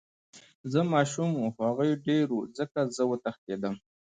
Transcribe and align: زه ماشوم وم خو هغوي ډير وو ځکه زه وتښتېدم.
زه 0.71 0.79
ماشوم 0.93 1.29
وم 1.33 1.49
خو 1.55 1.61
هغوي 1.69 1.91
ډير 2.05 2.25
وو 2.31 2.41
ځکه 2.57 2.79
زه 2.95 3.03
وتښتېدم. 3.11 3.75